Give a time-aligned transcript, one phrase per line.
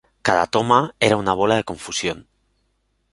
[0.27, 0.79] Cada toma
[1.09, 2.27] era una bola de confusión.